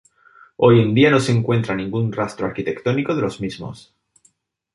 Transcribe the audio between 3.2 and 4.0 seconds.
los mismos.